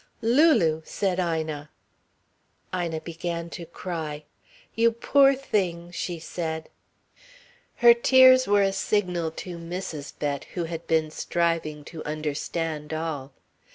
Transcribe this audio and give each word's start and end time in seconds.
"Lulu!" 0.23 0.81
said 0.83 1.19
Ina. 1.19 1.69
Ina 2.75 3.01
began 3.01 3.51
to 3.51 3.67
cry. 3.67 4.23
"You 4.73 4.93
poor 4.93 5.35
thing!" 5.35 5.91
she 5.91 6.17
said. 6.17 6.69
Her 7.75 7.93
tears 7.93 8.47
were 8.47 8.63
a 8.63 8.73
signal 8.73 9.29
to 9.45 9.59
Mrs. 9.59 10.13
Bett, 10.17 10.45
who 10.55 10.63
had 10.63 10.87
been 10.87 11.11
striving 11.11 11.83
to 11.85 12.03
understand 12.03 12.95
all. 12.95 13.31